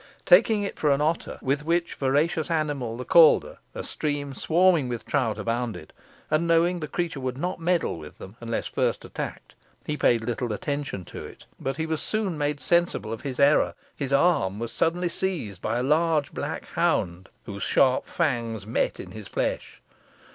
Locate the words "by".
15.61-15.77